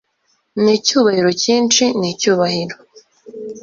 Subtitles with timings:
[0.63, 2.75] Nicyubahiro cyinshi nicyubahiro